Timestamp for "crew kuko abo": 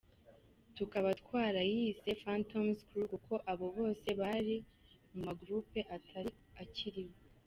2.89-3.65